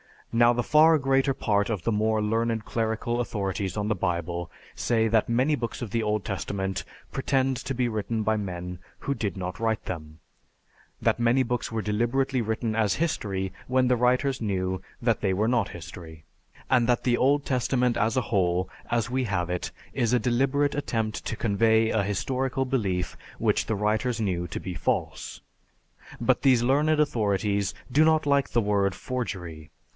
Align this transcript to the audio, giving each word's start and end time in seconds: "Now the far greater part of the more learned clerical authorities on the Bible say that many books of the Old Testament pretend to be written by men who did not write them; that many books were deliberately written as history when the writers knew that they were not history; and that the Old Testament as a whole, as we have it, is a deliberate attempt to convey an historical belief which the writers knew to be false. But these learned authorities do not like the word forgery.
"Now 0.33 0.51
the 0.53 0.63
far 0.63 0.97
greater 0.97 1.33
part 1.33 1.69
of 1.69 1.83
the 1.83 1.91
more 1.91 2.21
learned 2.23 2.63
clerical 2.65 3.19
authorities 3.19 3.75
on 3.77 3.87
the 3.89 3.93
Bible 3.95 4.49
say 4.73 5.07
that 5.09 5.29
many 5.29 5.55
books 5.55 5.81
of 5.81 5.91
the 5.91 6.01
Old 6.01 6.23
Testament 6.25 6.85
pretend 7.11 7.57
to 7.57 7.75
be 7.75 7.89
written 7.89 8.23
by 8.23 8.37
men 8.37 8.79
who 8.99 9.13
did 9.13 9.35
not 9.37 9.59
write 9.59 9.85
them; 9.85 10.19
that 11.01 11.19
many 11.19 11.43
books 11.43 11.69
were 11.69 11.81
deliberately 11.83 12.41
written 12.41 12.75
as 12.75 12.95
history 12.95 13.51
when 13.67 13.89
the 13.89 13.97
writers 13.97 14.41
knew 14.41 14.81
that 15.01 15.19
they 15.19 15.33
were 15.33 15.49
not 15.49 15.69
history; 15.69 16.23
and 16.69 16.87
that 16.87 17.03
the 17.03 17.17
Old 17.17 17.45
Testament 17.45 17.97
as 17.97 18.15
a 18.15 18.21
whole, 18.31 18.69
as 18.89 19.11
we 19.11 19.25
have 19.25 19.49
it, 19.49 19.69
is 19.93 20.13
a 20.13 20.17
deliberate 20.19 20.73
attempt 20.73 21.25
to 21.25 21.35
convey 21.35 21.91
an 21.91 22.05
historical 22.05 22.63
belief 22.65 23.17
which 23.37 23.65
the 23.65 23.75
writers 23.75 24.19
knew 24.21 24.47
to 24.47 24.59
be 24.61 24.73
false. 24.73 25.41
But 26.21 26.41
these 26.41 26.63
learned 26.63 26.99
authorities 27.01 27.75
do 27.91 28.05
not 28.05 28.25
like 28.25 28.49
the 28.51 28.61
word 28.61 28.95
forgery. 28.95 29.69